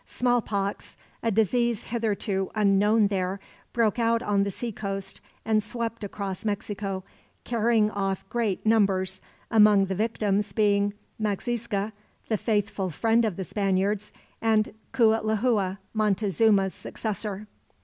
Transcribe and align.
Smallpox, 0.07 0.97
a 1.21 1.29
disease 1.29 1.83
hitherto 1.83 2.49
unknown 2.55 3.05
there, 3.05 3.39
broke 3.71 3.99
out 3.99 4.23
on 4.23 4.41
the 4.41 4.49
seacoast 4.49 5.21
and 5.45 5.61
swept 5.61 6.03
across 6.03 6.43
Mexico, 6.43 7.03
carrying 7.43 7.91
off 7.91 8.27
great 8.27 8.65
numbers 8.65 9.21
among 9.51 9.85
the 9.85 9.93
victims 9.93 10.53
being 10.53 10.95
Maxixca, 11.19 11.91
the 12.29 12.37
faithful 12.37 12.89
friend 12.89 13.23
of 13.25 13.35
the 13.35 13.43
Spaniards; 13.43 14.11
and 14.41 14.73
Cuitlahua, 14.91 15.77
Montezuma's 15.93 16.73
successor. 16.73 17.45